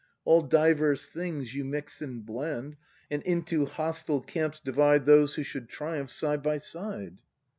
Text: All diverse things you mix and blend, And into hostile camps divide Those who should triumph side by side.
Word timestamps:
All 0.25 0.41
diverse 0.41 1.07
things 1.07 1.53
you 1.53 1.63
mix 1.63 2.01
and 2.01 2.25
blend, 2.25 2.75
And 3.11 3.21
into 3.21 3.67
hostile 3.67 4.21
camps 4.21 4.59
divide 4.59 5.05
Those 5.05 5.35
who 5.35 5.43
should 5.43 5.69
triumph 5.69 6.09
side 6.11 6.41
by 6.41 6.57
side. 6.57 7.19